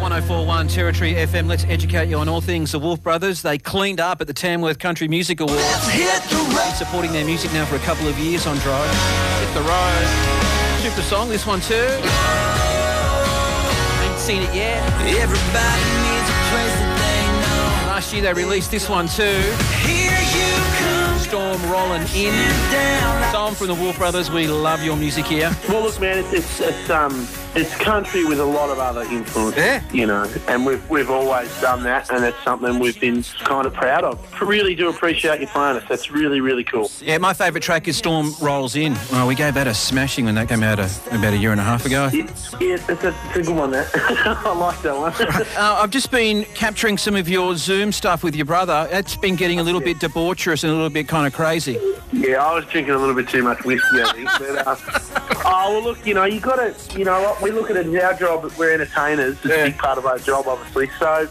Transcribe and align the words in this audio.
1041 0.00 0.68
Territory 0.68 1.12
FM. 1.12 1.46
Let's 1.46 1.64
educate 1.64 2.08
you 2.08 2.16
on 2.16 2.28
all 2.28 2.40
things 2.40 2.72
the 2.72 2.78
Wolf 2.78 3.02
Brothers. 3.02 3.42
They 3.42 3.58
cleaned 3.58 4.00
up 4.00 4.20
at 4.22 4.26
the 4.26 4.32
Tamworth 4.32 4.78
Country 4.78 5.08
Music 5.08 5.40
Awards. 5.40 5.62
Been 5.92 6.74
supporting 6.74 7.12
their 7.12 7.24
music 7.24 7.52
now 7.52 7.66
for 7.66 7.76
a 7.76 7.80
couple 7.80 8.08
of 8.08 8.18
years 8.18 8.46
on 8.46 8.56
Drive. 8.58 8.90
Hit 9.40 9.52
the 9.54 9.60
road. 9.60 10.06
Super 10.82 11.02
song, 11.02 11.28
this 11.28 11.46
one 11.46 11.60
too. 11.60 11.74
Ain't 14.00 14.18
seen 14.18 14.42
it 14.42 14.54
yet. 14.54 14.82
Everybody 15.20 15.84
needs 16.08 16.28
a 16.28 16.38
place 16.48 16.74
that 16.80 16.96
they 16.96 17.20
know. 17.42 17.92
Last 17.92 18.12
year 18.14 18.22
they 18.22 18.32
released 18.32 18.70
this 18.70 18.88
one 18.88 19.06
too. 19.06 19.42
Here 19.84 20.18
you 20.32 20.50
come 20.78 21.18
Storm 21.18 21.49
rolling 21.70 22.02
in. 22.14 22.32
down. 22.70 23.32
Song 23.32 23.54
from 23.54 23.68
the 23.68 23.74
Wolf 23.74 23.98
Brothers. 23.98 24.30
We 24.30 24.46
love 24.46 24.82
your 24.82 24.96
music 24.96 25.24
here. 25.26 25.54
Well, 25.68 25.82
look, 25.82 26.00
man, 26.00 26.18
it's, 26.18 26.32
it's, 26.32 26.60
it's 26.60 26.90
um 26.90 27.26
it's 27.56 27.74
country 27.78 28.24
with 28.24 28.38
a 28.38 28.44
lot 28.44 28.70
of 28.70 28.78
other 28.78 29.02
influences, 29.02 29.56
Yeah. 29.58 29.82
you 29.92 30.06
know, 30.06 30.24
and 30.46 30.64
we've 30.64 30.88
we've 30.88 31.10
always 31.10 31.48
done 31.60 31.82
that, 31.84 32.08
and 32.10 32.24
it's 32.24 32.40
something 32.44 32.78
we've 32.78 33.00
been 33.00 33.22
kind 33.44 33.66
of 33.66 33.74
proud 33.74 34.04
of. 34.04 34.40
Really 34.40 34.74
do 34.76 34.88
appreciate 34.88 35.40
you 35.40 35.46
playing 35.48 35.76
us. 35.78 35.84
That's 35.88 36.10
really 36.10 36.40
really 36.40 36.64
cool. 36.64 36.90
Yeah, 37.00 37.18
my 37.18 37.32
favourite 37.34 37.62
track 37.62 37.88
is 37.88 37.96
Storm 37.96 38.32
Rolls 38.40 38.76
In. 38.76 38.94
Well, 39.12 39.26
we 39.26 39.34
gave 39.34 39.54
that 39.54 39.66
a 39.66 39.74
smashing 39.74 40.24
when 40.26 40.34
that 40.36 40.48
came 40.48 40.62
out 40.62 40.78
a, 40.78 40.88
about 41.12 41.32
a 41.34 41.36
year 41.36 41.50
and 41.52 41.60
a 41.60 41.64
half 41.64 41.84
ago. 41.86 42.08
It, 42.12 42.26
yeah, 42.60 42.76
it's 42.88 42.88
a, 43.04 43.08
it's 43.08 43.36
a 43.36 43.42
good 43.42 43.48
one. 43.56 43.70
That 43.72 43.88
I 44.44 44.52
like 44.56 44.80
that 44.82 44.96
one. 44.96 45.12
Uh, 45.60 45.80
I've 45.82 45.90
just 45.90 46.10
been 46.10 46.44
capturing 46.54 46.96
some 46.96 47.16
of 47.16 47.28
your 47.28 47.56
Zoom 47.56 47.92
stuff 47.92 48.22
with 48.22 48.36
your 48.36 48.44
brother. 48.46 48.88
It's 48.92 49.16
been 49.16 49.36
getting 49.36 49.58
a 49.58 49.62
little 49.62 49.80
bit 49.80 49.98
debaucherous 49.98 50.62
and 50.64 50.70
a 50.72 50.74
little 50.74 50.90
bit 50.90 51.08
kind 51.08 51.26
of 51.26 51.32
crazy. 51.32 51.49
Yeah, 52.12 52.44
I 52.44 52.54
was 52.54 52.64
drinking 52.66 52.94
a 52.94 52.98
little 52.98 53.14
bit 53.14 53.28
too 53.28 53.42
much 53.42 53.64
whiskey, 53.64 54.02
I 54.02 54.12
think. 54.12 54.28
But, 54.38 54.66
uh, 54.66 54.76
oh 55.44 55.72
well, 55.72 55.82
look, 55.82 56.06
you 56.06 56.14
know, 56.14 56.24
you 56.24 56.40
got 56.40 56.56
to, 56.56 56.98
you 56.98 57.04
know, 57.04 57.20
what 57.20 57.40
we 57.42 57.50
look 57.50 57.70
at 57.70 57.76
it 57.76 57.86
as 57.86 58.02
our 58.02 58.14
job. 58.14 58.50
We're 58.58 58.72
entertainers. 58.74 59.36
It's 59.36 59.44
Yeah. 59.46 59.54
a 59.56 59.64
big 59.70 59.78
part 59.78 59.98
of 59.98 60.06
our 60.06 60.18
job, 60.18 60.46
obviously. 60.48 60.90
So. 60.98 61.28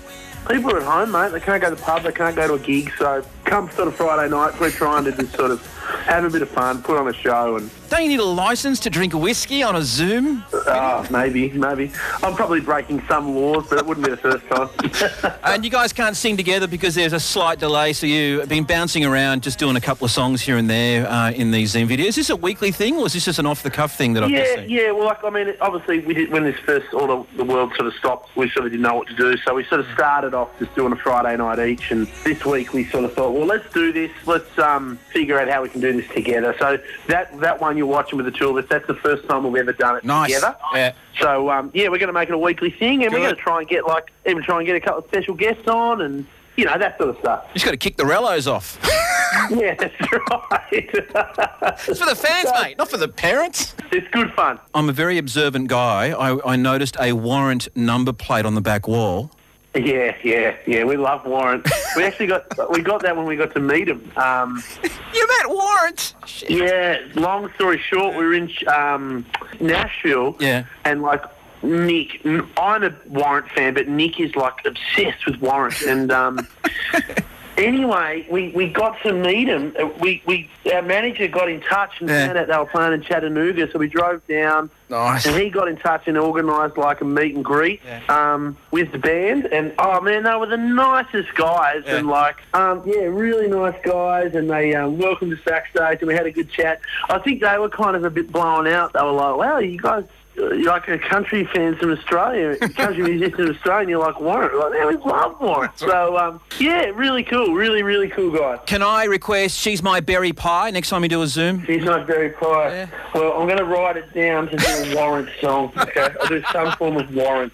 People 0.50 0.72
are 0.74 0.78
at 0.78 0.84
home, 0.84 1.12
mate. 1.12 1.32
They 1.34 1.42
can't 1.42 1.62
go 1.62 1.70
to 1.70 1.76
the 1.76 1.82
pub. 1.82 2.04
They 2.04 2.14
can't 2.14 2.34
go 2.36 2.48
to 2.48 2.54
a 2.54 2.60
gig. 2.60 2.92
So, 2.98 3.24
come 3.44 3.70
sort 3.72 3.90
of 3.90 3.96
Friday 3.96 4.30
night, 4.32 4.58
we're 4.60 4.72
trying 4.72 5.04
to 5.04 5.12
just 5.12 5.34
sort 5.36 5.52
of 5.52 5.60
have 6.06 6.24
a 6.24 6.30
bit 6.30 6.42
of 6.42 6.50
fun, 6.50 6.82
put 6.82 6.98
on 6.98 7.08
a 7.08 7.14
show, 7.14 7.58
and 7.58 7.70
Don't 7.90 8.04
you 8.04 8.10
need 8.10 8.20
a 8.20 8.24
license 8.24 8.80
to 8.82 8.90
drink 8.90 9.14
whiskey 9.14 9.64
on 9.64 9.76
a 9.76 9.82
Zoom? 9.82 10.44
Oh, 10.54 11.08
maybe, 11.10 11.50
maybe. 11.52 11.92
I'm 12.24 12.36
probably 12.36 12.62
breaking 12.62 13.02
some 13.08 13.36
laws, 13.36 13.68
but 13.70 13.80
it 13.80 13.86
wouldn't 13.86 14.06
be 14.06 14.12
the 14.12 14.18
first 14.18 14.46
time. 14.48 15.36
And 15.50 15.64
you 15.66 15.72
guys 15.72 15.94
can't 15.94 16.16
sing 16.16 16.38
together 16.38 16.68
because 16.68 16.94
there's 16.96 17.14
a 17.14 17.20
slight 17.20 17.60
delay, 17.60 17.94
so 17.94 18.06
you've 18.06 18.48
been 18.48 18.66
bouncing 18.66 19.04
around 19.04 19.42
just 19.42 19.58
doing 19.58 19.76
a 19.76 19.82
couple 19.82 20.06
of 20.06 20.12
songs 20.12 20.42
here 20.42 20.58
and 20.58 20.70
there 20.70 21.08
uh, 21.08 21.32
in 21.32 21.52
these 21.52 21.72
Zoom 21.72 21.88
videos. 21.88 22.10
Is 22.10 22.16
this 22.16 22.30
a 22.30 22.36
weekly 22.36 22.72
thing 22.72 22.98
or 22.98 23.08
is 23.08 23.14
this 23.14 23.26
just 23.26 23.40
an 23.40 23.46
off 23.46 23.64
the 23.64 23.72
cuff 23.72 23.96
thing 23.98 24.14
that 24.14 24.24
I've 24.24 24.30
just 24.30 24.50
yeah, 24.50 24.62
seen? 24.62 24.70
yeah. 24.70 24.92
Well, 24.92 25.06
like 25.06 25.24
I 25.24 25.30
mean, 25.30 25.56
obviously, 25.62 26.00
we 26.00 26.14
did 26.14 26.32
when 26.32 26.44
this 26.44 26.58
first 26.60 26.94
all 26.94 27.08
the, 27.08 27.38
the 27.38 27.44
world 27.44 27.74
sort 27.76 27.88
of 27.88 27.94
stopped. 27.96 28.36
We 28.36 28.50
sort 28.50 28.66
of 28.66 28.72
didn't 28.72 28.84
know 28.84 28.96
what 28.96 29.08
to 29.08 29.16
do, 29.16 29.36
so 29.38 29.56
we 29.56 29.64
sort 29.66 29.82
of 29.82 29.88
started 29.94 30.34
off 30.34 30.50
just 30.60 30.76
doing 30.76 30.94
a 30.94 30.98
Friday 30.98 31.36
night 31.38 31.60
each. 31.60 31.92
And 31.92 32.08
this 32.24 32.46
week 32.46 32.74
we 32.74 32.86
sort 32.86 33.06
of 33.06 33.14
thought, 33.14 33.34
well, 33.34 33.46
let's 33.46 33.72
do 33.74 33.92
this. 33.92 34.12
Let's 34.26 34.58
um, 34.60 35.00
figure 35.12 35.40
out 35.40 35.50
how 35.50 35.64
we 35.64 35.70
can 35.70 35.79
do 35.82 36.02
this 36.02 36.10
together. 36.12 36.56
So 36.60 36.78
that 37.08 37.40
that 37.40 37.60
one 37.62 37.78
you're 37.78 37.86
watching 37.86 38.18
with 38.18 38.26
the 38.26 38.32
two 38.32 38.50
of 38.50 38.64
us, 38.64 38.70
that's 38.70 38.88
the 38.88 38.96
first 38.96 39.28
time 39.28 39.44
we've 39.44 39.62
ever 39.62 39.74
done 39.74 39.98
it 39.98 40.04
Nice. 40.04 40.34
together. 40.34 40.56
Yeah. 40.74 40.94
So 41.20 41.50
um, 41.50 41.72
yeah, 41.74 41.90
we're 41.90 41.98
going 42.00 42.08
to 42.08 42.14
make 42.14 42.30
it 42.30 42.36
a 42.36 42.38
weekly 42.38 42.70
thing, 42.72 43.04
and 43.04 43.14
we're 43.14 43.20
going 43.20 43.36
to 43.36 43.42
try 43.42 43.60
and 43.60 43.68
get 43.68 43.86
like 43.86 44.12
even 44.26 44.44
try 44.44 44.58
and 44.58 44.66
get 44.66 44.76
a 44.76 44.80
couple 44.80 45.00
of 45.00 45.06
special 45.08 45.34
guests 45.34 45.68
on, 45.68 46.02
and 46.02 46.26
you 46.56 46.66
know 46.66 46.78
that 46.78 46.98
sort 46.98 47.10
of 47.12 47.18
stuff. 47.20 47.46
You 47.50 47.54
just 47.56 47.66
got 47.66 47.72
to 47.72 47.78
kick 47.78 47.98
the 47.98 48.04
rellos 48.04 48.52
off. 48.52 48.78
Yeah, 49.52 49.76
that's 49.76 49.94
right. 50.12 50.70
It's 51.88 52.00
for 52.00 52.06
the 52.08 52.16
fans, 52.16 52.50
mate, 52.62 52.78
not 52.80 52.90
for 52.90 52.98
the 52.98 53.08
parents. 53.08 53.76
it's 53.92 54.08
good 54.10 54.34
fun. 54.34 54.60
I'm 54.74 54.90
a 54.90 54.92
very 54.92 55.20
observant 55.20 55.68
guy. 55.68 56.10
I, 56.12 56.54
I 56.54 56.56
noticed 56.56 56.98
a 57.00 57.14
warrant 57.14 57.68
number 57.76 58.12
plate 58.12 58.46
on 58.46 58.56
the 58.56 58.62
back 58.62 58.88
wall. 58.88 59.32
Yeah, 59.76 60.16
yeah, 60.24 60.56
yeah. 60.66 60.84
We 60.84 60.98
love 60.98 61.26
Warrant. 61.26 61.68
we 61.96 62.04
actually 62.04 62.28
got 62.28 62.46
we 62.72 62.82
got 62.82 63.02
that 63.04 63.16
when 63.16 63.26
we 63.26 63.36
got 63.36 63.54
to 63.54 63.60
meet 63.60 63.88
him. 63.88 64.12
Um, 64.18 64.64
You 65.14 65.28
met 65.28 65.50
warrant? 65.50 66.14
Shit. 66.26 66.52
yeah. 66.52 66.98
Long 67.16 67.52
story 67.56 67.80
short, 67.80 68.16
we 68.16 68.24
were 68.24 68.34
in 68.34 68.50
um, 68.68 69.26
Nashville. 69.60 70.36
Yeah. 70.40 70.66
And 70.86 71.02
like 71.02 71.24
Nick, 71.64 72.22
I'm 72.26 72.84
a 72.84 72.96
Warrant 73.08 73.50
fan, 73.52 73.74
but 73.74 73.88
Nick 73.88 74.20
is 74.20 74.36
like 74.36 74.54
obsessed 74.66 75.26
with 75.26 75.38
Warrant. 75.42 75.82
And 75.82 76.12
um, 76.12 76.48
anyway, 77.60 78.26
we, 78.30 78.50
we 78.50 78.68
got 78.68 79.02
to 79.04 79.14
meet 79.14 79.48
him. 79.48 79.76
Uh, 79.80 79.88
We 80.00 80.22
we 80.26 80.50
our 80.74 80.82
manager 80.82 81.28
got 81.28 81.50
in 81.50 81.62
touch 81.62 82.00
and 82.00 82.10
Yeah. 82.10 82.28
found 82.28 82.38
out 82.38 82.48
they 82.48 82.58
were 82.58 82.66
playing 82.66 82.94
in 82.94 83.02
Chattanooga, 83.02 83.72
so 83.72 83.80
we 83.80 83.88
drove 83.88 84.26
down. 84.28 84.70
Nice. 84.90 85.26
And 85.28 85.36
he 85.36 85.50
got 85.52 85.68
in 85.68 85.78
touch 85.78 86.08
and 86.08 86.18
organised 86.18 86.76
like 86.78 87.02
a 87.02 87.06
meet 87.06 87.36
and 87.36 87.46
greet 87.46 87.80
um, 88.10 88.58
with 88.72 88.92
the 88.92 88.98
band. 88.98 89.46
And 89.46 89.72
oh 89.78 90.02
man, 90.02 90.24
they 90.24 90.36
were 90.36 90.48
the 90.48 90.58
nicest 90.58 91.34
guys. 91.36 91.84
Yeah. 91.86 91.98
And 91.98 92.08
like, 92.08 92.38
um, 92.54 92.82
yeah, 92.86 93.02
really 93.04 93.48
nice 93.48 93.76
guys. 93.84 94.34
And 94.34 94.50
they 94.50 94.74
um, 94.74 94.98
welcomed 94.98 95.34
us 95.34 95.40
backstage 95.46 96.00
and 96.00 96.08
we 96.08 96.16
had 96.16 96.26
a 96.26 96.32
good 96.32 96.50
chat. 96.50 96.82
I 97.10 97.20
think 97.20 97.42
they 97.42 97.58
were 97.60 97.70
kind 97.70 97.96
of 97.96 98.04
a 98.04 98.10
bit 98.10 98.32
blown 98.32 98.66
out. 98.68 98.94
They 98.94 99.02
were 99.02 99.12
like, 99.12 99.36
wow, 99.38 99.60
you 99.60 99.78
guys. 99.80 100.06
Uh, 100.40 100.54
You're 100.54 100.72
like 100.72 100.88
a 100.88 100.98
country 100.98 101.46
fans 101.54 101.78
from 101.78 101.92
Australia, 101.92 102.58
country 102.76 103.04
musicians 103.04 103.36
from 103.36 103.50
Australia, 103.56 103.82
and 103.82 103.90
you're 103.90 104.00
like 104.00 104.20
Warrant. 104.20 104.54
We're 104.54 104.60
Like, 104.70 104.72
man, 104.80 104.88
we 104.88 104.96
love 105.12 105.40
Warrant. 105.40 105.78
So, 105.78 106.18
um, 106.18 106.40
yeah, 106.60 106.86
really 106.96 107.24
cool, 107.24 107.54
really, 107.54 107.84
really 107.84 108.10
cool 108.10 108.32
guy. 108.32 108.58
Can 108.66 108.82
I 108.82 109.06
request 109.06 109.58
She's 109.60 109.84
My 109.84 110.00
Berry 110.00 110.34
Pie 110.34 110.72
next 110.72 110.90
time 110.90 111.02
we 111.02 111.08
do 111.08 111.22
a 111.22 111.28
Zoom? 111.28 111.66
She's 111.66 111.84
not 111.84 112.08
Berry 112.08 112.30
Pie. 112.32 112.70
Yeah. 112.70 112.88
Well, 113.14 113.34
I'm 113.34 113.48
going 113.48 113.58
to 113.60 113.66
write 113.66 113.98
it 113.98 114.14
down 114.14 114.48
to 114.50 114.58
do 114.58 114.66
a 114.66 114.96
warrant 115.00 115.30
song. 115.42 115.72
Okay, 115.78 116.08
I'll 116.22 116.28
do 116.28 116.42
some 116.52 116.72
form 116.78 116.98
of 116.98 117.14
warrant. 117.14 117.54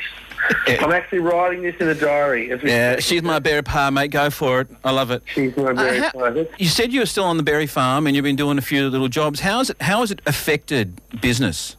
I'm 0.68 0.91
actually 0.91 1.19
writing 1.19 1.63
this 1.63 1.74
in 1.79 1.88
a 1.88 1.95
diary. 1.95 2.51
As 2.51 2.62
we 2.62 2.69
Yeah, 2.69 3.00
She's 3.00 3.24
My 3.24 3.40
Berry 3.40 3.63
Pie, 3.63 3.90
mate. 3.90 4.12
Go 4.12 4.29
for 4.29 4.62
it. 4.62 4.68
I 4.84 4.91
love 4.91 5.09
it. 5.09 5.24
She's 5.25 5.57
not 5.57 5.75
very 5.75 5.97
Uh, 6.00 6.03
how- 6.03 6.12
quiet. 6.12 6.51
You 6.59 6.68
said 6.68 6.94
you 6.94 7.00
were 7.00 7.06
still 7.07 7.24
on 7.24 7.38
the 7.38 7.44
berry 7.44 7.66
farm 7.66 8.06
and 8.06 8.16
you've 8.16 8.24
been 8.24 8.35
doing 8.35 8.59
a 8.59 8.62
few 8.62 8.88
little 8.90 9.07
jobs. 9.07 9.40
How 9.40 9.57
has 9.57 9.72
it, 9.72 9.81
how 9.81 10.01
has 10.01 10.12
it 10.12 10.22
affected 10.28 11.01
business? 11.19 11.78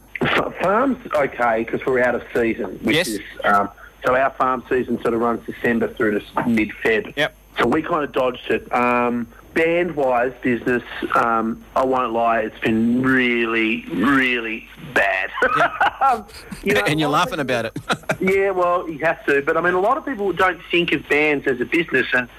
Farm's 0.61 0.97
okay 1.13 1.63
because 1.63 1.85
we're 1.85 2.01
out 2.03 2.15
of 2.15 2.23
season, 2.33 2.79
which 2.83 2.95
Yes. 2.95 3.07
is 3.07 3.21
um, 3.43 3.69
so 4.05 4.15
our 4.15 4.29
farm 4.31 4.63
season 4.69 5.01
sort 5.01 5.13
of 5.13 5.21
runs 5.21 5.45
December 5.45 5.87
through 5.93 6.19
to 6.19 6.47
mid 6.47 6.69
Feb. 6.83 7.13
Yep. 7.15 7.35
So 7.59 7.67
we 7.67 7.81
kind 7.81 8.03
of 8.03 8.11
dodged 8.11 8.49
it. 8.51 8.71
Um, 8.73 9.27
band 9.57 9.95
wise, 9.95 10.31
business, 10.43 10.83
um, 11.15 11.63
I 11.75 11.83
won't 11.83 12.13
lie, 12.13 12.41
it's 12.41 12.59
been 12.59 13.01
really, 13.01 13.83
really 13.91 14.67
bad. 14.93 15.31
Um, 15.99 16.25
you 16.63 16.73
know, 16.75 16.81
and 16.87 16.99
you're 16.99 17.09
a 17.09 17.11
lot 17.11 17.25
of 17.27 17.31
laughing 17.31 17.39
about 17.41 17.65
it. 17.65 17.77
Yeah, 18.21 18.51
well, 18.51 18.87
you 18.87 18.99
have 18.99 19.25
to. 19.25 19.41
But 19.41 19.57
I 19.57 19.61
mean, 19.61 19.73
a 19.73 19.79
lot 19.79 19.97
of 19.97 20.05
people 20.05 20.31
don't 20.31 20.61
think 20.69 20.91
of 20.93 21.09
bands 21.09 21.47
as 21.47 21.59
a 21.59 21.65
business, 21.65 22.05
and 22.13 22.29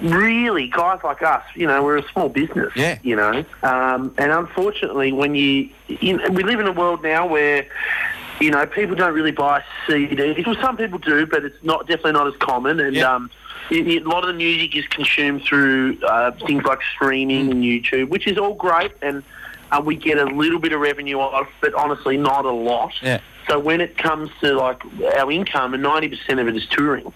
really, 0.00 0.68
guys 0.68 1.00
like 1.02 1.20
us, 1.20 1.42
you 1.56 1.66
know, 1.66 1.82
we're 1.82 1.98
a 1.98 2.08
small 2.12 2.28
business. 2.28 2.72
Yeah. 2.76 2.98
You 3.02 3.16
know, 3.16 3.44
um, 3.64 4.14
and 4.18 4.30
unfortunately, 4.30 5.10
when 5.12 5.34
you, 5.34 5.68
you 5.88 6.16
know, 6.16 6.28
we 6.30 6.44
live 6.44 6.60
in 6.60 6.66
a 6.68 6.72
world 6.72 7.02
now 7.02 7.26
where. 7.26 7.66
You 8.40 8.52
know, 8.52 8.64
people 8.66 8.94
don't 8.94 9.14
really 9.14 9.32
buy 9.32 9.64
CDs. 9.88 10.46
Well, 10.46 10.54
some 10.62 10.76
people 10.76 11.00
do, 11.00 11.26
but 11.26 11.44
it's 11.44 11.56
not 11.64 11.88
definitely 11.88 12.12
not 12.12 12.28
as 12.28 12.36
common. 12.36 12.78
And 12.78 12.94
Yeah. 12.94 13.12
um, 13.12 13.32
a 13.70 14.00
lot 14.00 14.22
of 14.24 14.28
the 14.28 14.34
music 14.34 14.76
is 14.76 14.86
consumed 14.86 15.42
through 15.42 15.98
uh, 16.02 16.32
things 16.46 16.64
like 16.64 16.80
streaming 16.94 17.50
and 17.50 17.62
YouTube, 17.62 18.08
which 18.08 18.26
is 18.26 18.38
all 18.38 18.54
great, 18.54 18.92
and 19.02 19.22
uh, 19.70 19.82
we 19.84 19.96
get 19.96 20.18
a 20.18 20.24
little 20.24 20.58
bit 20.58 20.72
of 20.72 20.80
revenue 20.80 21.18
off, 21.18 21.48
but 21.60 21.74
honestly, 21.74 22.16
not 22.16 22.44
a 22.44 22.50
lot. 22.50 22.92
Yeah. 23.02 23.20
So 23.48 23.58
when 23.58 23.80
it 23.80 23.96
comes 23.96 24.30
to 24.42 24.54
like 24.54 24.82
our 25.16 25.30
income, 25.30 25.74
and 25.74 25.82
ninety 25.82 26.08
percent 26.08 26.38
of 26.40 26.48
it 26.48 26.56
is 26.56 26.66
touring. 26.66 27.12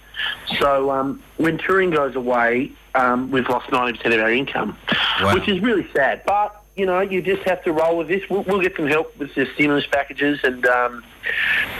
So 0.59 0.91
um, 0.91 1.23
when 1.37 1.59
touring 1.59 1.91
goes 1.91 2.15
away, 2.17 2.73
um, 2.95 3.31
we've 3.31 3.49
lost 3.49 3.71
ninety 3.71 3.97
percent 3.99 4.15
of 4.15 4.21
our 4.21 4.31
income, 4.33 4.77
Wow. 5.21 5.35
which 5.35 5.49
is 5.49 5.61
really 5.61 5.87
sad. 5.95 6.23
But 6.27 6.63
you 6.77 6.87
know, 6.87 7.01
you 7.01 7.21
just 7.21 7.43
have 7.43 7.63
to 7.65 7.73
roll 7.73 7.99
with 7.99 8.09
this. 8.09 8.23
We'll, 8.31 8.43
we'll 8.45 8.61
get 8.63 8.77
some 8.77 8.87
help 8.87 9.17
with 9.19 9.35
the 9.35 9.47
stimulus 9.55 9.87
packages, 9.87 10.41
and 10.43 10.65
um, 10.67 11.05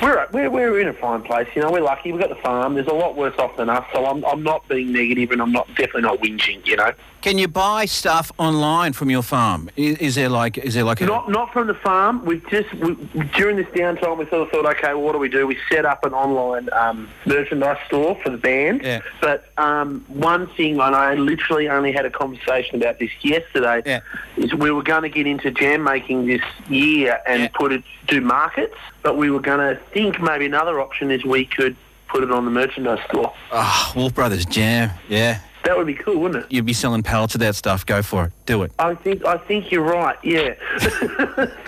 we're, 0.01 0.27
we're 0.33 0.51
we're 0.51 0.81
in 0.81 0.89
a 0.89 0.93
fine 0.95 1.23
place. 1.23 1.49
You 1.55 1.63
know, 1.63 1.71
we're 1.71 1.81
lucky. 1.83 2.13
We've 2.13 2.21
got 2.21 2.31
the 2.31 2.43
farm. 2.43 2.75
There's 2.75 2.87
a 2.87 2.93
lot 2.93 3.17
worse 3.17 3.35
off 3.39 3.57
than 3.57 3.69
us. 3.69 3.85
So 3.93 4.07
I'm 4.07 4.25
I'm 4.25 4.43
not 4.43 4.69
being 4.69 4.93
negative, 4.93 5.31
and 5.31 5.41
I'm 5.43 5.53
not 5.53 5.69
definitely 5.69 6.03
not 6.03 6.19
whinging. 6.21 6.67
You 6.67 6.77
know. 6.77 6.93
Can 7.23 7.39
you 7.39 7.47
buy 7.47 7.85
stuff 7.85 8.33
online 8.39 8.95
from 8.95 9.09
your 9.09 9.23
farm? 9.23 9.71
Is, 9.77 9.97
is 9.99 10.15
there 10.17 10.29
like 10.29 10.59
is 10.59 10.75
there 10.75 10.83
like 10.83 11.01
a 11.01 11.07
Not 11.07 11.31
not 11.31 11.53
from 11.53 11.69
the 11.69 11.75
farm. 11.75 12.25
We 12.25 12.41
just 12.51 12.73
we, 12.75 12.95
during 13.37 13.57
this 13.57 13.67
downtime, 13.67 14.19
we 14.19 14.29
sort 14.29 14.43
of 14.43 14.51
thought, 14.51 14.67
okay, 14.77 14.93
well, 14.95 15.03
what 15.03 15.13
do 15.13 15.19
we 15.19 15.29
do? 15.29 15.47
We 15.47 15.57
set 15.71 15.85
up 15.85 16.05
an 16.05 16.13
online 16.15 16.69
um, 16.73 17.09
merchandise 17.27 17.79
store 17.87 18.19
for 18.25 18.31
the 18.31 18.39
band. 18.39 18.83
Yeah. 18.83 19.01
But 19.21 19.45
um, 19.57 20.05
one 20.09 20.49
thing, 20.57 20.81
and 20.81 20.97
I 20.97 21.15
literally 21.15 21.69
only 21.69 21.93
had 21.93 22.05
a 22.05 22.11
conversation 22.11 22.77
about 22.83 22.99
this 22.99 23.11
yesterday, 23.21 23.83
Yeah. 23.87 24.01
is 24.37 24.53
we 24.55 24.73
were 24.73 24.83
going 24.83 25.03
to 25.03 25.09
get 25.09 25.27
into 25.29 25.53
jam 25.53 25.85
making 25.85 26.27
this 26.27 26.43
year 26.69 27.21
and 27.27 27.43
Yeah. 27.43 27.49
put 27.55 27.71
it 27.73 27.85
do 28.09 28.21
markets, 28.21 28.75
but 29.03 29.17
we 29.17 29.31
were 29.33 29.41
going 29.41 29.59
to 29.77 29.81
think 29.93 30.21
maybe 30.21 30.47
another 30.47 30.81
option 30.81 31.11
is 31.11 31.25
we 31.25 31.45
could 31.45 31.77
put 32.09 32.23
it 32.23 32.31
on 32.31 32.45
the 32.45 32.51
merchandise 32.51 33.01
store. 33.09 33.33
oh, 33.53 33.93
Wolf 33.97 34.15
Brothers 34.15 34.45
Jam? 34.47 34.91
Yeah. 35.09 35.41
That 35.65 35.77
would 35.79 35.87
be 35.87 35.95
cool, 35.95 36.19
wouldn't 36.19 36.45
it? 36.45 36.51
You'd 36.53 36.67
be 36.67 36.73
selling 36.73 37.05
pallets 37.05 37.35
of 37.37 37.41
that 37.41 37.55
stuff. 37.55 37.87
Go 37.87 38.03
for 38.03 38.25
it. 38.25 38.33
Do 38.47 38.65
it. 38.65 38.73
I 38.81 38.97
think 38.97 39.25
I 39.25 39.39
think 39.39 39.71
you're 39.71 39.85
right. 39.85 40.17
Yeah. 40.25 40.55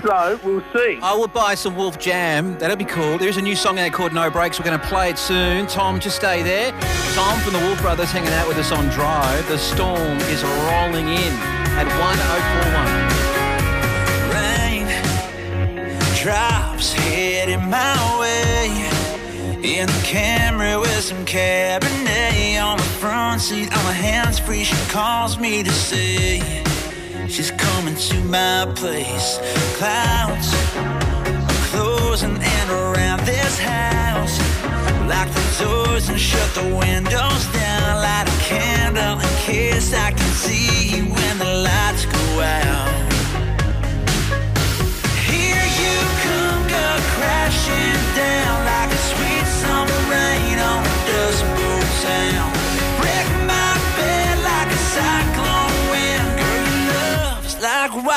so 0.03 0.41
we'll 0.43 0.65
see. 0.75 0.99
I 1.01 1.15
will 1.15 1.29
buy 1.29 1.55
some 1.55 1.77
Wolf 1.77 2.01
Jam. 2.01 2.59
That'd 2.59 2.77
be 2.77 2.85
cool. 2.85 3.19
There's 3.19 3.37
a 3.37 3.43
new 3.43 3.55
song 3.55 3.79
out 3.79 3.93
called 3.93 4.13
No 4.13 4.31
Brakes. 4.31 4.59
We're 4.59 4.65
going 4.65 4.81
to 4.81 4.87
play 4.87 5.11
it 5.11 5.19
soon. 5.19 5.69
Tom, 5.69 6.01
just 6.01 6.17
stay 6.17 6.43
there. 6.43 6.73
Tom 7.15 7.39
from 7.41 7.53
the 7.53 7.61
Wolf 7.61 7.81
Brothers 7.81 8.11
hanging 8.11 8.33
out 8.33 8.49
with 8.49 8.59
us 8.59 8.73
on 8.73 8.89
Drive. 8.89 9.47
The 9.49 9.59
storm 9.59 10.19
is 10.23 10.43
rolling 10.43 11.07
in 11.07 11.33
at 11.79 11.87
1041. 11.87 13.24
Drops 16.25 16.95
heading 16.95 17.69
my 17.69 18.19
way. 18.19 18.71
In 19.63 19.87
the 19.87 20.03
Camry 20.09 20.81
with 20.81 21.03
some 21.03 21.23
Cabernet 21.27 22.63
on 22.63 22.79
the 22.79 22.91
front 22.99 23.43
seat, 23.43 23.71
on 23.77 23.85
my 23.85 23.93
hands 23.93 24.39
free. 24.39 24.65
She 24.65 24.75
calls 24.91 25.39
me 25.39 25.63
to 25.63 25.71
say 25.71 26.41
she's 27.29 27.51
coming 27.51 27.95
to 27.95 28.17
my 28.25 28.73
place. 28.75 29.39
Clouds 29.77 30.49
are 30.77 31.47
closing 31.69 32.37
in 32.37 32.71
around 32.71 33.21
this 33.27 33.59
house. 33.59 34.39
Lock 35.07 35.29
the 35.29 35.45
doors 35.63 36.09
and 36.09 36.19
shut 36.19 36.55
the 36.55 36.75
windows 36.75 37.45
down. 37.53 38.01
Light 38.01 38.25
a 38.27 38.39
candle 38.43 39.21
in 39.21 39.35
case 39.45 39.93
I 39.93 40.11
can 40.11 40.33
see 40.33 41.03
when 41.03 41.39
the 41.39 41.53
lights 41.69 42.07
go 42.07 42.41
out. 42.41 43.14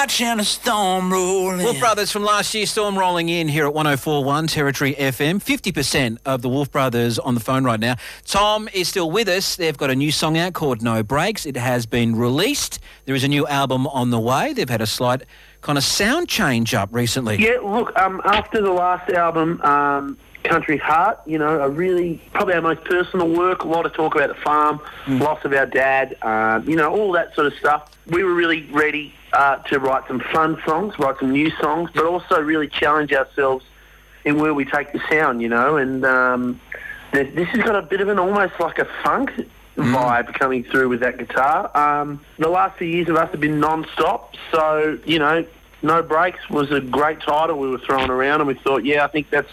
Watching 0.07 0.39
a 0.39 0.43
storm 0.43 1.11
roll 1.11 1.51
in. 1.51 1.63
Wolf 1.63 1.79
Brothers 1.79 2.11
from 2.11 2.23
last 2.23 2.53
year, 2.53 2.65
Storm 2.65 2.97
rolling 2.97 3.29
in 3.29 3.47
here 3.47 3.65
at 3.67 3.73
1041 3.73 4.47
Territory 4.47 4.95
FM. 4.95 5.43
50% 5.43 6.17
of 6.25 6.41
the 6.41 6.49
Wolf 6.49 6.71
Brothers 6.71 7.19
on 7.19 7.35
the 7.35 7.39
phone 7.39 7.63
right 7.63 7.79
now. 7.79 7.95
Tom 8.25 8.69
is 8.73 8.87
still 8.87 9.11
with 9.11 9.27
us. 9.27 9.55
They've 9.55 9.77
got 9.77 9.89
a 9.89 9.95
new 9.95 10.11
song 10.11 10.37
out 10.37 10.53
called 10.53 10.81
No 10.81 11.03
Brakes. 11.03 11.45
It 11.45 11.57
has 11.57 11.85
been 11.85 12.15
released. 12.15 12.79
There 13.05 13.15
is 13.15 13.23
a 13.23 13.27
new 13.27 13.45
album 13.47 13.85
on 13.87 14.09
the 14.09 14.19
way. 14.19 14.53
They've 14.53 14.69
had 14.69 14.81
a 14.81 14.87
slight 14.87 15.23
kind 15.61 15.77
of 15.77 15.83
sound 15.83 16.29
change 16.29 16.73
up 16.73 16.89
recently. 16.91 17.37
Yeah, 17.37 17.59
look, 17.63 17.97
um, 17.97 18.21
after 18.25 18.61
the 18.61 18.71
last 18.71 19.09
album, 19.11 19.61
um, 19.61 20.17
Country 20.43 20.77
Heart, 20.77 21.21
you 21.25 21.37
know, 21.37 21.61
a 21.61 21.69
really, 21.69 22.21
probably 22.33 22.53
our 22.53 22.61
most 22.61 22.83
personal 22.85 23.27
work, 23.27 23.63
a 23.63 23.67
lot 23.67 23.85
of 23.85 23.93
talk 23.93 24.15
about 24.15 24.29
the 24.29 24.41
farm, 24.41 24.79
loss 25.07 25.43
of 25.43 25.53
our 25.53 25.65
dad, 25.65 26.17
um, 26.21 26.67
you 26.67 26.75
know, 26.75 26.89
all 26.93 27.11
that 27.13 27.35
sort 27.35 27.47
of 27.47 27.53
stuff. 27.55 27.91
We 28.07 28.23
were 28.23 28.33
really 28.33 28.63
ready 28.71 29.13
uh, 29.33 29.57
to 29.57 29.79
write 29.79 30.07
some 30.07 30.21
fun 30.31 30.61
songs, 30.65 30.97
write 30.99 31.19
some 31.19 31.31
new 31.31 31.51
songs, 31.61 31.89
but 31.93 32.05
also 32.05 32.41
really 32.41 32.67
challenge 32.67 33.11
ourselves 33.11 33.65
in 34.25 34.39
where 34.39 34.53
we 34.53 34.65
take 34.65 34.93
the 34.93 35.01
sound, 35.09 35.41
you 35.41 35.49
know, 35.49 35.77
and 35.77 36.05
um, 36.05 36.61
this, 37.11 37.33
this 37.35 37.47
has 37.49 37.63
got 37.63 37.75
a 37.75 37.81
bit 37.81 38.01
of 38.01 38.09
an 38.09 38.19
almost 38.19 38.53
like 38.59 38.79
a 38.79 38.87
funk 39.03 39.31
vibe 39.77 40.33
coming 40.33 40.63
through 40.63 40.89
with 40.89 40.99
that 41.01 41.17
guitar. 41.17 41.75
Um, 41.77 42.21
the 42.37 42.49
last 42.49 42.77
few 42.77 42.87
years 42.87 43.09
of 43.09 43.15
us 43.15 43.29
have 43.31 43.39
been 43.39 43.59
non-stop, 43.59 44.35
so, 44.51 44.97
you 45.05 45.19
know, 45.19 45.45
no 45.83 46.01
Brakes 46.01 46.49
was 46.49 46.71
a 46.71 46.81
great 46.81 47.21
title 47.21 47.59
we 47.59 47.69
were 47.69 47.77
throwing 47.77 48.09
around, 48.09 48.41
and 48.41 48.47
we 48.47 48.55
thought, 48.55 48.83
yeah, 48.83 49.03
I 49.03 49.07
think 49.07 49.29
that's 49.29 49.51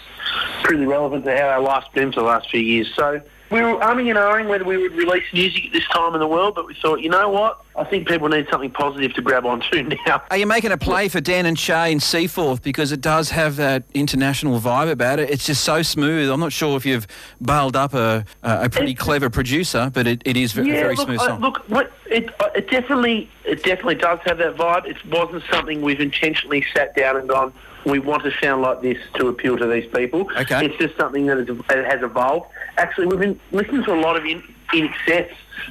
pretty 0.63 0.85
relevant 0.85 1.25
to 1.25 1.37
how 1.37 1.49
our 1.49 1.61
life's 1.61 1.87
been 1.93 2.11
for 2.11 2.21
the 2.21 2.25
last 2.25 2.49
few 2.49 2.61
years. 2.61 2.91
So 2.95 3.21
we 3.55 3.61
were 3.61 3.79
umming 3.79 4.09
and 4.09 4.19
ahhing 4.19 4.49
whether 4.49 4.65
we 4.65 4.75
would 4.75 4.91
release 4.91 5.23
music 5.33 5.67
at 5.67 5.71
this 5.71 5.87
time 5.87 6.13
in 6.13 6.19
the 6.19 6.27
world, 6.27 6.55
but 6.55 6.67
we 6.67 6.75
thought, 6.75 6.99
you 6.99 7.09
know 7.09 7.29
what? 7.29 7.61
I 7.77 7.85
think 7.85 8.05
people 8.05 8.27
need 8.27 8.47
something 8.51 8.69
positive 8.69 9.13
to 9.13 9.21
grab 9.21 9.45
onto 9.45 9.81
now. 10.05 10.23
Are 10.29 10.35
you 10.35 10.45
making 10.45 10.73
a 10.73 10.77
play 10.77 11.07
for 11.07 11.21
Dan 11.21 11.45
and 11.45 11.57
Shay 11.57 11.93
in 11.93 12.01
Seaforth 12.01 12.61
because 12.61 12.91
it 12.91 12.99
does 12.99 13.29
have 13.29 13.55
that 13.55 13.83
international 13.93 14.59
vibe 14.59 14.91
about 14.91 15.19
it? 15.19 15.29
It's 15.29 15.45
just 15.45 15.63
so 15.63 15.81
smooth. 15.81 16.29
I'm 16.29 16.41
not 16.41 16.51
sure 16.51 16.75
if 16.75 16.85
you've 16.85 17.07
bailed 17.41 17.77
up 17.77 17.93
a, 17.93 18.25
a 18.43 18.69
pretty 18.69 18.93
clever 18.93 19.29
producer, 19.29 19.89
but 19.93 20.05
it, 20.05 20.21
it 20.25 20.35
is 20.35 20.51
ve- 20.51 20.69
a 20.69 20.73
very 20.73 20.95
look, 20.95 21.07
smooth 21.07 21.19
song. 21.21 21.39
look, 21.39 21.59
what 21.69 21.93
it, 22.07 22.29
uh, 22.41 22.49
it 22.55 22.69
definitely, 22.69 23.29
it 23.45 23.63
definitely 23.63 23.95
does 23.95 24.19
have 24.25 24.37
that 24.39 24.57
vibe. 24.57 24.85
It 24.85 24.97
wasn't 25.05 25.43
something 25.49 25.81
we've 25.81 26.01
intentionally 26.01 26.65
sat 26.75 26.93
down 26.93 27.15
and 27.15 27.29
gone. 27.29 27.53
We 27.85 27.99
want 27.99 28.23
to 28.23 28.31
sound 28.41 28.61
like 28.61 28.81
this 28.81 28.97
to 29.15 29.27
appeal 29.27 29.57
to 29.57 29.67
these 29.67 29.85
people. 29.93 30.27
Okay. 30.37 30.65
It's 30.65 30.77
just 30.77 30.97
something 30.97 31.25
that 31.27 31.37
has 31.37 32.01
evolved. 32.01 32.47
Actually, 32.77 33.07
we've 33.07 33.19
been 33.19 33.39
listening 33.51 33.83
to 33.83 33.93
a 33.93 34.01
lot 34.01 34.15
of 34.15 34.25
in, 34.25 34.41
INXS 34.73 35.29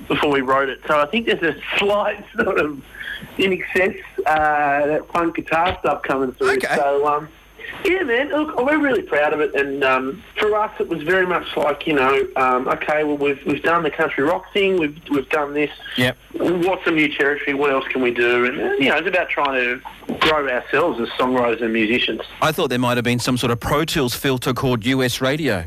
before 0.08 0.30
we 0.30 0.40
wrote 0.40 0.68
it, 0.68 0.80
so 0.86 1.00
I 1.00 1.06
think 1.06 1.26
there's 1.26 1.42
a 1.42 1.60
slight 1.78 2.24
sort 2.36 2.58
of 2.58 2.82
INXS 3.36 4.00
uh, 4.26 4.86
that 4.86 5.08
funk 5.12 5.36
guitar 5.36 5.76
stuff 5.80 6.02
coming 6.02 6.32
through. 6.32 6.52
Okay. 6.52 6.74
So 6.76 7.06
um, 7.06 7.28
yeah, 7.84 8.02
man. 8.02 8.28
Look, 8.28 8.56
we're 8.56 8.78
really 8.78 9.02
proud 9.02 9.32
of 9.32 9.40
it, 9.40 9.54
and 9.54 9.84
um, 9.84 10.22
for 10.38 10.54
us, 10.56 10.72
it 10.80 10.88
was 10.88 11.02
very 11.02 11.26
much 11.26 11.56
like 11.56 11.86
you 11.86 11.94
know, 11.94 12.26
um, 12.36 12.68
okay, 12.68 13.04
well, 13.04 13.16
we've 13.16 13.44
we've 13.46 13.62
done 13.62 13.82
the 13.82 13.90
country 13.90 14.24
rock 14.24 14.52
thing, 14.52 14.78
we've 14.78 14.98
we've 15.10 15.28
done 15.28 15.54
this. 15.54 15.70
Yep. 15.96 16.16
What's 16.34 16.84
some 16.84 16.96
new 16.96 17.14
territory? 17.14 17.54
What 17.54 17.70
else 17.70 17.86
can 17.88 18.02
we 18.02 18.12
do? 18.12 18.46
And 18.46 18.60
uh, 18.60 18.72
you 18.74 18.88
know, 18.88 18.96
it's 18.96 19.08
about 19.08 19.28
trying 19.28 19.54
to 19.54 20.16
grow 20.20 20.48
ourselves 20.48 21.00
as 21.00 21.08
songwriters 21.10 21.62
and 21.62 21.72
musicians. 21.72 22.22
I 22.40 22.52
thought 22.52 22.68
there 22.68 22.78
might 22.78 22.96
have 22.96 23.04
been 23.04 23.18
some 23.18 23.36
sort 23.36 23.50
of 23.50 23.60
Pro 23.60 23.84
Tools 23.84 24.14
filter 24.14 24.52
called 24.52 24.84
US 24.86 25.20
Radio. 25.20 25.64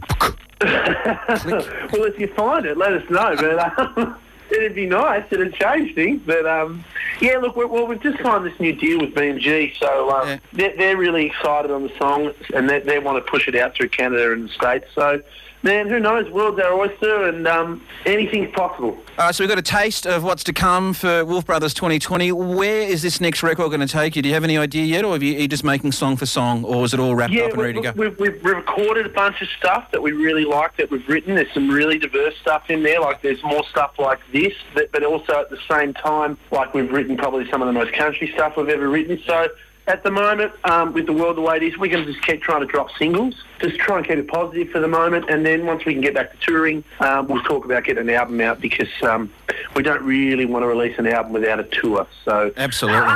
well, 0.62 2.04
if 2.06 2.20
you 2.20 2.28
find 2.36 2.66
it, 2.66 2.78
let 2.78 2.94
us 2.94 3.08
know. 3.10 3.36
But 3.36 3.80
um, 3.98 4.18
it'd 4.52 4.76
be 4.76 4.88
nice. 4.88 5.24
It'd 5.32 5.54
change 5.54 5.94
things. 5.96 6.22
But 6.26 6.46
um, 6.46 6.84
yeah, 7.22 7.38
look, 7.38 7.56
we 7.56 7.66
well, 7.66 7.88
we've 7.88 8.02
just 8.02 8.22
signed 8.22 8.46
this 8.46 8.60
new 8.60 8.74
deal 8.74 9.00
with 9.00 9.14
BMG, 9.14 9.78
so 9.78 10.10
um, 10.12 10.28
Yeah. 10.28 10.38
they're, 10.54 10.78
they're 10.78 10.98
really 10.98 11.26
excited 11.26 11.72
on 11.72 11.84
the 11.84 11.92
song, 11.98 12.34
and 12.54 12.70
they, 12.70 12.80
they 12.80 13.00
want 13.00 13.24
to 13.24 13.30
push 13.32 13.48
it 13.48 13.56
out 13.56 13.76
through 13.76 13.90
Canada 13.90 14.32
and 14.34 14.46
the 14.48 14.54
States. 14.54 14.86
So, 14.94 15.22
man, 15.68 15.90
who 15.90 16.00
knows? 16.00 16.30
World's 16.32 16.60
our 16.62 16.74
oyster, 16.74 17.28
and 17.28 17.46
um, 17.48 17.84
anything's 18.06 18.50
possible. 18.56 18.98
All 19.20 19.26
right, 19.26 19.36
so 19.36 19.44
we've 19.44 19.50
got 19.50 19.60
a 19.60 19.62
taste 19.62 20.08
of 20.08 20.24
what's 20.24 20.44
to 20.46 20.54
come 20.54 20.94
for 20.94 21.26
Wolf 21.26 21.46
Brothers 21.46 21.74
2020. 21.74 22.32
Where 22.32 22.82
is 22.82 23.02
this 23.02 23.20
next 23.20 23.44
record 23.44 23.68
going 23.70 23.82
to 23.82 23.88
take 23.88 24.16
you? 24.16 24.22
Do 24.22 24.30
you 24.30 24.34
have 24.34 24.44
any 24.46 24.58
idea 24.58 24.86
yet, 24.86 25.04
or 25.04 25.16
are 25.16 25.24
you, 25.24 25.36
are 25.36 25.42
you 25.42 25.48
just 25.48 25.64
making 25.64 25.92
song 25.92 26.16
for 26.16 26.26
song, 26.26 26.64
or 26.64 26.86
is 26.86 26.94
it 26.94 27.00
all 27.00 27.16
wrapped 27.16 27.34
Yeah, 27.34 27.44
up 27.44 27.52
and 27.52 27.62
ready 27.62 27.74
to 27.74 27.82
go? 27.82 27.92
we've, 27.96 28.18
we've 28.18 28.44
recorded 28.44 29.06
a 29.06 29.10
bunch 29.10 29.42
of 29.42 29.50
stuff 29.60 29.92
that 29.92 30.02
we 30.02 30.14
really 30.14 30.46
like 30.46 30.78
that 30.78 30.90
we've 30.90 31.08
written. 31.08 31.36
There's 31.36 31.54
some 31.54 31.70
really 31.70 32.00
diverse 32.00 32.36
stuff 32.42 32.70
in 32.70 32.84
there. 32.84 33.02
Like 33.02 33.22
there's 33.22 33.44
more 33.44 33.64
stuff 33.70 34.00
like 34.00 34.20
this, 34.32 34.54
but, 34.74 34.92
but 34.94 35.04
also 35.04 35.34
at 35.42 35.50
the 35.50 35.60
same 35.70 35.94
time, 35.94 36.38
like 36.52 36.74
we've 36.74 36.92
written 36.92 37.18
probably 37.18 37.50
some 37.52 37.62
of 37.62 37.68
the 37.68 37.74
most 37.74 37.94
country 37.94 38.32
stuff 38.34 38.56
we've 38.56 38.70
ever 38.70 38.88
written. 38.88 39.22
So 39.28 39.50
at 39.88 40.04
the 40.04 40.12
moment, 40.12 40.52
um, 40.66 40.94
with 40.94 41.06
the 41.06 41.14
world 41.14 41.38
the 41.38 41.42
way 41.42 41.58
it 41.58 41.64
is, 41.64 41.78
we're 41.78 41.90
going 41.90 42.06
to 42.06 42.12
just 42.12 42.24
keep 42.26 42.42
trying 42.42 42.60
to 42.60 42.68
drop 42.68 42.90
singles. 42.98 43.36
Just 43.60 43.78
try 43.80 43.98
and 43.98 44.06
keep 44.06 44.18
it 44.18 44.28
positive 44.28 44.70
for 44.70 44.80
the 44.80 44.88
moment, 44.88 45.30
and 45.30 45.46
then 45.46 45.66
once 45.66 45.86
we 45.86 45.94
can 45.94 46.02
get 46.02 46.14
back 46.14 46.32
to 46.32 46.38
touring, 46.46 46.84
um, 47.00 47.28
we'll 47.28 47.42
talk 47.44 47.66
about 47.66 47.86
getting 47.86 48.08
an 48.08 48.10
album 48.14 48.40
out 48.42 48.62
because 48.62 48.90
um, 49.02 49.32
we 49.76 49.82
don't 49.82 50.04
really 50.04 50.46
want 50.46 50.64
to 50.64 50.68
release 50.68 50.98
an 51.00 51.08
album 51.08 51.34
without 51.34 51.60
a 51.60 51.64
tour. 51.64 52.06
So 52.26 52.52
Absolutely. 52.58 53.08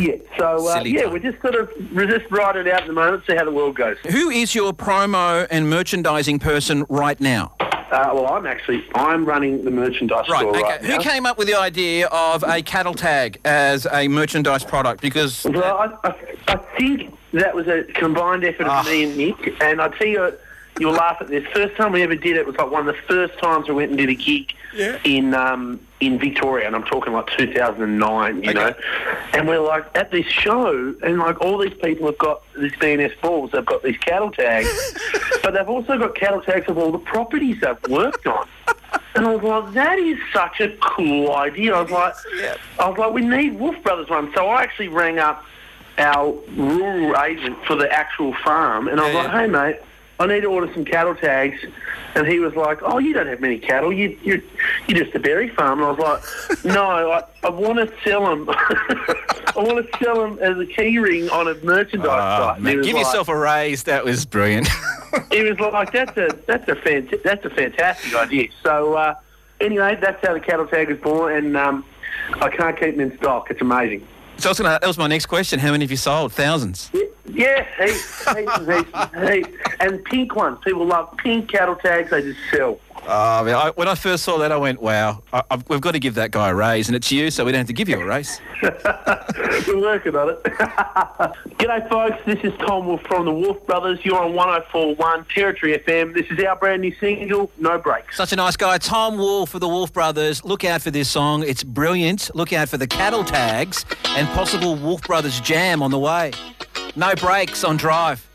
yeah, 0.00 0.16
so 0.36 0.68
uh, 0.68 0.82
yeah, 0.84 1.06
we're 1.06 1.20
just 1.20 1.40
sort 1.40 1.54
of 1.54 1.70
just 1.94 2.30
riding 2.30 2.66
it 2.66 2.72
out 2.72 2.82
at 2.82 2.86
the 2.86 2.92
moment, 2.92 3.22
see 3.26 3.36
how 3.36 3.44
the 3.44 3.52
world 3.52 3.76
goes. 3.76 3.96
Who 4.10 4.28
is 4.28 4.54
your 4.54 4.72
promo 4.72 5.46
and 5.50 5.70
merchandising 5.70 6.40
person 6.40 6.84
right 6.88 7.18
now? 7.20 7.54
Uh, 7.90 8.10
well, 8.12 8.26
I'm 8.26 8.46
actually 8.46 8.84
I'm 8.94 9.24
running 9.24 9.64
the 9.64 9.70
merchandise 9.70 10.28
Right, 10.28 10.40
store 10.40 10.50
okay. 10.56 10.62
right 10.62 10.80
Who 10.84 10.88
now. 10.88 10.98
came 10.98 11.24
up 11.26 11.38
with 11.38 11.48
the 11.48 11.58
idea 11.58 12.06
of 12.08 12.42
a 12.46 12.60
cattle 12.62 12.92
tag 12.94 13.40
as 13.44 13.86
a 13.90 14.08
merchandise 14.08 14.62
product? 14.64 15.00
Because 15.00 15.44
Well, 15.44 15.78
I, 16.04 16.08
I, 16.08 16.14
I 16.48 16.56
think 16.78 17.14
that 17.32 17.54
was 17.54 17.66
a 17.66 17.84
combined 17.94 18.44
effort 18.44 18.64
of 18.64 18.68
Ah. 18.72 18.82
me 18.82 19.04
and 19.04 19.16
Nick, 19.16 19.54
and 19.62 19.80
I 19.80 19.88
tell 19.88 20.06
you, 20.06 20.32
you'll 20.78 20.92
laugh 20.92 21.18
at 21.20 21.28
this. 21.28 21.44
First 21.52 21.76
time 21.76 21.92
we 21.92 22.02
ever 22.02 22.14
did 22.14 22.36
it 22.36 22.46
was 22.46 22.56
like 22.56 22.70
one 22.70 22.88
of 22.88 22.94
the 22.94 23.00
first 23.02 23.38
times 23.38 23.68
we 23.68 23.74
went 23.74 23.90
and 23.90 23.98
did 23.98 24.08
a 24.08 24.14
gig 24.14 24.52
in 25.04 25.34
um, 25.34 25.80
in 26.00 26.18
Victoria, 26.18 26.66
and 26.66 26.76
I'm 26.76 26.84
talking 26.84 27.12
like 27.12 27.26
2009, 27.36 28.42
you 28.42 28.50
Okay. 28.50 28.52
know. 28.54 28.74
And 29.32 29.48
we're 29.48 29.58
like 29.60 29.84
at 29.96 30.10
this 30.10 30.26
show, 30.26 30.94
and 31.02 31.18
like 31.18 31.40
all 31.40 31.58
these 31.58 31.74
people 31.74 32.06
have 32.06 32.18
got 32.18 32.42
these 32.58 32.74
B&S 32.78 33.12
balls, 33.20 33.50
they've 33.52 33.64
got 33.66 33.82
these 33.82 33.98
cattle 33.98 34.30
tags, 34.30 34.68
but 35.42 35.54
they've 35.54 35.68
also 35.68 35.98
got 35.98 36.14
cattle 36.14 36.40
tags 36.40 36.68
of 36.68 36.78
all 36.78 36.92
the 36.92 36.98
properties 36.98 37.60
they've 37.60 37.90
worked 37.90 38.26
on. 38.26 38.46
And 39.14 39.26
I 39.26 39.34
was 39.34 39.42
like, 39.42 39.74
that 39.74 39.98
is 39.98 40.18
such 40.32 40.60
a 40.60 40.68
cool 40.80 41.34
idea. 41.34 41.74
I 41.74 41.82
was 41.82 41.90
like, 41.90 42.14
I 42.78 42.88
was 42.88 42.96
like, 42.98 43.12
we 43.12 43.22
need 43.22 43.58
Wolf 43.58 43.82
Brothers 43.82 44.08
one. 44.08 44.32
So 44.34 44.46
I 44.48 44.62
actually 44.62 44.88
rang 44.88 45.18
up 45.18 45.44
our 45.98 46.32
rural 46.56 47.20
agent 47.24 47.58
for 47.66 47.74
the 47.74 47.90
actual 47.92 48.32
farm, 48.44 48.86
and 48.86 49.00
I 49.00 49.04
was 49.06 49.14
Yeah, 49.14 49.22
like, 49.22 49.32
yeah. 49.32 49.40
hey 49.40 49.46
mate, 49.48 49.76
I 50.20 50.26
need 50.26 50.40
to 50.40 50.46
order 50.46 50.72
some 50.74 50.84
cattle 50.84 51.14
tags. 51.14 51.58
And 52.14 52.26
he 52.26 52.38
was 52.40 52.54
like, 52.56 52.78
oh, 52.82 52.98
you 52.98 53.12
don't 53.12 53.26
have 53.28 53.40
many 53.40 53.58
cattle. 53.58 53.92
You, 53.92 54.18
you're, 54.22 54.40
you're 54.88 55.04
just 55.04 55.14
a 55.14 55.20
berry 55.20 55.48
farm. 55.50 55.80
And 55.80 55.86
I 55.86 55.90
was 55.92 55.98
like, 56.50 56.64
no, 56.64 56.84
I, 57.12 57.22
I 57.44 57.50
want 57.50 57.78
to 57.78 57.92
sell 58.02 58.24
them. 58.26 58.46
I 58.50 59.52
want 59.56 59.90
to 59.90 59.98
sell 60.02 60.16
them 60.20 60.38
as 60.40 60.58
a 60.58 60.66
key 60.66 60.98
ring 60.98 61.28
on 61.30 61.46
a 61.48 61.54
merchandise 61.64 62.08
Oh, 62.40 62.48
site. 62.54 62.60
Man, 62.60 62.82
give 62.82 62.94
like- 62.94 63.04
yourself 63.04 63.28
a 63.28 63.36
raise. 63.36 63.84
That 63.84 64.04
was 64.04 64.24
brilliant. 64.26 64.68
he 65.30 65.42
was 65.42 65.58
like, 65.60 65.92
"That's 65.92 66.16
a 66.16 66.36
that's 66.46 66.68
a 66.68 66.74
fant- 66.74 67.22
that's 67.22 67.44
a 67.44 67.50
fantastic 67.50 68.14
idea." 68.14 68.48
So, 68.62 68.94
uh, 68.94 69.14
anyway, 69.60 69.96
that's 70.00 70.24
how 70.26 70.34
the 70.34 70.40
cattle 70.40 70.66
tag 70.66 70.88
was 70.90 70.98
born, 70.98 71.32
and 71.34 71.56
um, 71.56 71.84
I 72.34 72.48
can't 72.50 72.78
keep 72.78 72.96
them 72.96 73.10
in 73.10 73.16
stock. 73.18 73.50
It's 73.50 73.60
amazing. 73.60 74.06
So 74.38 74.48
I 74.48 74.50
was 74.50 74.58
gonna, 74.58 74.78
that 74.80 74.86
was 74.86 74.98
my 74.98 75.06
next 75.08 75.26
question. 75.26 75.58
How 75.58 75.72
many 75.72 75.84
have 75.84 75.90
you 75.90 75.96
sold? 75.96 76.32
Thousands. 76.32 76.90
Yeah, 76.92 77.02
yeah 77.30 77.66
heaps, 77.78 78.24
heaps, 78.34 78.58
and 78.58 78.72
heaps, 78.72 79.30
heaps. 79.30 79.74
And 79.80 80.04
pink 80.04 80.34
ones. 80.34 80.58
People 80.64 80.86
love 80.86 81.16
pink 81.18 81.50
cattle 81.50 81.76
tags. 81.76 82.10
They 82.10 82.22
just 82.22 82.40
sell. 82.50 82.80
Oh, 83.06 83.44
man, 83.44 83.54
I, 83.54 83.70
when 83.70 83.88
I 83.88 83.94
first 83.94 84.24
saw 84.24 84.38
that, 84.38 84.52
I 84.52 84.56
went, 84.56 84.82
wow, 84.82 85.22
I, 85.32 85.42
I've, 85.50 85.68
we've 85.68 85.80
got 85.80 85.92
to 85.92 85.98
give 85.98 86.14
that 86.16 86.30
guy 86.30 86.50
a 86.50 86.54
raise, 86.54 86.88
and 86.88 86.96
it's 86.96 87.10
you, 87.10 87.30
so 87.30 87.44
we 87.44 87.52
don't 87.52 87.60
have 87.60 87.66
to 87.68 87.72
give 87.72 87.88
you 87.88 87.98
a 87.98 88.04
raise. 88.04 88.40
We're 88.62 89.80
working 89.80 90.14
on 90.14 90.30
it. 90.30 90.42
G'day, 90.44 91.88
folks. 91.88 92.18
This 92.26 92.38
is 92.42 92.52
Tom 92.58 92.86
Wolf 92.86 93.00
from 93.02 93.24
the 93.24 93.32
Wolf 93.32 93.64
Brothers. 93.66 94.00
You're 94.04 94.18
on 94.18 94.34
1041 94.34 95.24
Territory 95.26 95.78
FM. 95.78 96.12
This 96.12 96.26
is 96.30 96.44
our 96.44 96.56
brand 96.56 96.82
new 96.82 96.94
single, 96.96 97.50
No 97.58 97.78
Brakes. 97.78 98.16
Such 98.16 98.32
a 98.32 98.36
nice 98.36 98.56
guy. 98.56 98.78
Tom 98.78 99.16
Wolf 99.16 99.50
for 99.50 99.58
the 99.58 99.68
Wolf 99.68 99.92
Brothers. 99.92 100.44
Look 100.44 100.64
out 100.64 100.82
for 100.82 100.90
this 100.90 101.08
song. 101.08 101.44
It's 101.44 101.64
brilliant. 101.64 102.30
Look 102.34 102.52
out 102.52 102.68
for 102.68 102.76
the 102.76 102.86
cattle 102.86 103.24
tags 103.24 103.86
and 104.08 104.28
possible 104.30 104.76
Wolf 104.76 105.02
Brothers 105.02 105.40
jam 105.40 105.82
on 105.82 105.90
the 105.90 105.98
way. 105.98 106.32
No 106.98 107.14
brakes 107.14 107.62
on 107.62 107.76
drive. 107.76 108.26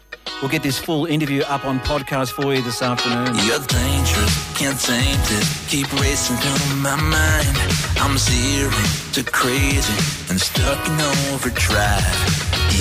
We'll 0.42 0.50
get 0.50 0.64
this 0.64 0.80
full 0.80 1.06
interview 1.06 1.42
up 1.42 1.66
on 1.66 1.82
podcast 1.82 2.32
for 2.32 2.54
you 2.54 2.62
this 2.62 2.82
afternoon. 2.82 3.36
You're 3.44 3.60
dangerous, 3.60 4.58
can't 4.58 4.80
taint 4.80 5.20
it. 5.36 5.46
Keep 5.68 5.92
racing 6.00 6.38
through 6.38 6.78
my 6.78 6.96
mind. 6.96 7.58
I'm 8.00 8.18
zero 8.18 8.72
to 9.20 9.24
crazy 9.30 9.92
and 10.32 10.40
stuck 10.40 10.80
in 10.88 10.96
overdrive. 11.36 12.08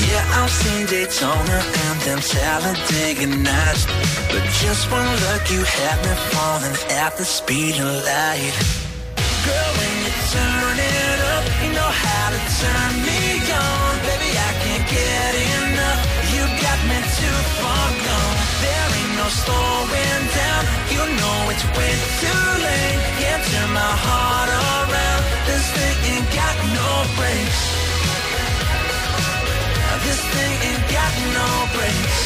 Yeah, 0.07 0.23
I've 0.39 0.51
seen 0.53 0.87
Daytona 0.87 1.59
and 1.91 2.01
them 2.03 2.21
Talladega 2.21 3.27
nights. 3.43 3.85
But 4.31 4.47
just 4.63 4.89
one 4.89 5.03
look, 5.03 5.51
you 5.51 5.65
had 5.67 5.99
me 6.07 6.15
falling 6.31 6.79
at 6.95 7.17
the 7.17 7.25
speed 7.25 7.75
of 7.83 7.91
light. 8.07 8.55
Girl, 9.19 9.71
when 9.83 9.95
you 10.07 10.15
turn 10.31 10.79
it 10.79 11.21
up, 11.35 11.45
you 11.59 11.73
know 11.75 11.91
how 11.91 12.31
to 12.31 12.39
turn 12.63 13.03
me 13.03 13.51
on. 13.51 13.82
Slowing 19.41 20.25
down. 20.37 20.63
You 20.95 21.03
know 21.19 21.39
it's 21.53 21.65
way 21.77 21.95
too 22.23 22.45
late. 22.67 23.01
Can't 23.21 23.43
turn 23.51 23.71
my 23.73 23.95
heart 24.07 24.51
around. 24.51 25.23
This 25.49 25.65
thing 25.77 25.97
ain't 26.13 26.29
got 26.37 26.57
no 26.77 26.91
brakes. 27.17 27.63
This 30.05 30.21
thing 30.35 30.55
ain't 30.69 30.87
got 30.99 31.13
no 31.39 31.49
brakes. 31.75 32.21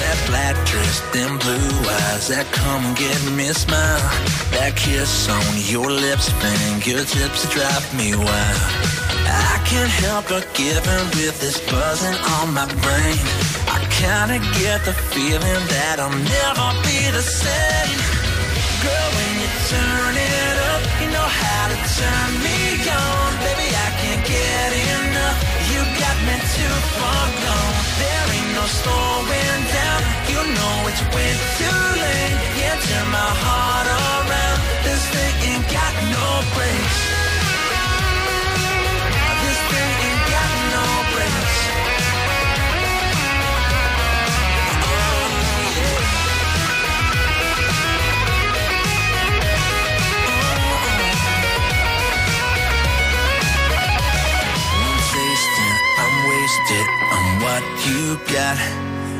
That 0.00 0.18
black 0.26 0.56
dress, 0.66 1.00
them 1.12 1.38
blue 1.38 1.72
eyes 2.00 2.28
that 2.28 2.46
come 2.52 2.82
and 2.86 2.96
get 2.96 3.20
me 3.36 3.52
smile. 3.52 4.08
That 4.56 4.72
kiss 4.74 5.28
on 5.28 5.44
your 5.68 5.90
lips, 5.90 6.30
fingertips 6.40 7.44
drive 7.52 7.86
me 7.94 8.16
wild. 8.16 8.87
I 9.28 9.60
can't 9.64 9.94
help 10.04 10.28
but 10.28 10.46
give 10.54 10.84
in 10.96 11.04
with 11.16 11.36
this 11.40 11.60
buzzing 11.70 12.18
on 12.40 12.54
my 12.54 12.66
brain. 12.84 13.20
I 13.68 13.78
kinda 14.00 14.38
get 14.60 14.84
the 14.88 14.94
feeling 15.12 15.62
that 15.74 15.96
I'll 16.00 16.18
never 16.36 16.68
be 16.86 16.98
the 17.12 17.22
same. 17.22 17.98
Girl, 18.84 19.08
when 19.16 19.32
you 19.42 19.50
turn 19.72 20.14
it 20.16 20.56
up, 20.72 20.82
you 21.00 21.08
know 21.10 21.28
how 21.42 21.64
to 21.72 21.78
turn 21.98 22.30
me 22.46 22.58
on. 22.88 23.28
Baby, 23.44 23.68
I 23.86 23.88
can't 24.00 24.24
get 24.24 24.70
enough. 24.96 25.38
You 25.72 25.80
got 26.02 26.16
me 26.26 26.36
too 26.54 26.76
far 26.96 27.26
gone. 27.44 27.74
There 28.00 28.26
ain't 28.36 28.52
no 28.58 28.64
slowing 28.80 29.60
down. 29.76 30.00
You 30.32 30.40
know 30.56 30.74
it's 30.88 31.02
way 31.14 31.30
too 31.58 31.87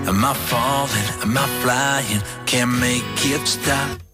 Am 0.09 0.25
I 0.25 0.33
falling? 0.33 1.09
Am 1.21 1.37
I 1.37 1.47
flying? 1.61 2.23
Can't 2.47 2.73
make 2.81 3.05
it 3.27 3.47
stop. 3.47 4.08